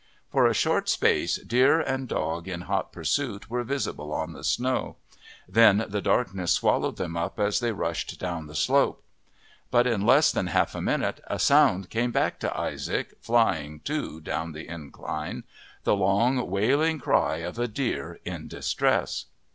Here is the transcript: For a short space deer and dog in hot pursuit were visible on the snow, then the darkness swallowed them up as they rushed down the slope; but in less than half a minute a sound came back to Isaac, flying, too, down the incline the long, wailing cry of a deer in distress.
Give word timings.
For 0.31 0.47
a 0.47 0.53
short 0.55 0.89
space 0.89 1.35
deer 1.37 1.79
and 1.79 2.07
dog 2.07 2.47
in 2.47 2.61
hot 2.61 2.91
pursuit 2.91 3.51
were 3.51 3.63
visible 3.63 4.11
on 4.11 4.33
the 4.33 4.43
snow, 4.43 4.95
then 5.47 5.85
the 5.87 6.01
darkness 6.01 6.53
swallowed 6.53 6.97
them 6.97 7.15
up 7.15 7.39
as 7.39 7.59
they 7.59 7.71
rushed 7.71 8.19
down 8.19 8.47
the 8.47 8.55
slope; 8.55 9.03
but 9.69 9.85
in 9.85 10.01
less 10.03 10.31
than 10.31 10.47
half 10.47 10.73
a 10.73 10.81
minute 10.81 11.21
a 11.27 11.37
sound 11.37 11.91
came 11.91 12.09
back 12.09 12.39
to 12.39 12.57
Isaac, 12.59 13.13
flying, 13.21 13.79
too, 13.81 14.19
down 14.21 14.53
the 14.53 14.67
incline 14.67 15.43
the 15.83 15.95
long, 15.95 16.49
wailing 16.49 16.97
cry 16.97 17.35
of 17.37 17.59
a 17.59 17.67
deer 17.67 18.19
in 18.25 18.47
distress. 18.47 19.27